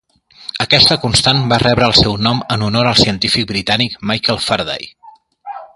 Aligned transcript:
Aquesta 0.63 0.95
constant 1.03 1.43
va 1.51 1.59
rebre 1.63 1.89
el 1.89 1.93
seu 1.99 2.17
nom 2.29 2.41
en 2.57 2.67
honor 2.69 2.91
al 2.93 2.99
científic 3.05 3.49
britànic 3.53 3.99
Michael 4.13 4.45
Faraday. 4.49 4.93